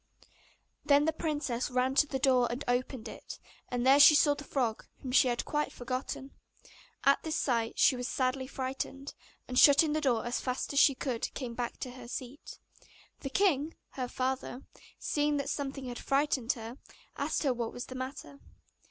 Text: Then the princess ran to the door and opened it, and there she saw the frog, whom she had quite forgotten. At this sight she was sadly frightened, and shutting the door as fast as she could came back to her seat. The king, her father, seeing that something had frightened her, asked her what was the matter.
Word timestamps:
Then 0.83 1.05
the 1.05 1.13
princess 1.13 1.69
ran 1.69 1.93
to 1.93 2.07
the 2.07 2.17
door 2.17 2.47
and 2.49 2.63
opened 2.67 3.07
it, 3.07 3.37
and 3.69 3.85
there 3.85 3.99
she 3.99 4.15
saw 4.15 4.33
the 4.33 4.43
frog, 4.43 4.87
whom 5.03 5.11
she 5.11 5.27
had 5.27 5.45
quite 5.45 5.71
forgotten. 5.71 6.31
At 7.03 7.21
this 7.21 7.35
sight 7.35 7.77
she 7.77 7.95
was 7.95 8.07
sadly 8.07 8.47
frightened, 8.47 9.13
and 9.47 9.59
shutting 9.59 9.93
the 9.93 10.01
door 10.01 10.25
as 10.25 10.39
fast 10.41 10.73
as 10.73 10.79
she 10.79 10.95
could 10.95 11.31
came 11.35 11.53
back 11.53 11.77
to 11.81 11.91
her 11.91 12.07
seat. 12.07 12.57
The 13.19 13.29
king, 13.29 13.75
her 13.91 14.07
father, 14.07 14.63
seeing 14.97 15.37
that 15.37 15.49
something 15.51 15.85
had 15.85 15.99
frightened 15.99 16.53
her, 16.53 16.79
asked 17.15 17.43
her 17.43 17.53
what 17.53 17.71
was 17.71 17.85
the 17.85 17.93
matter. 17.93 18.39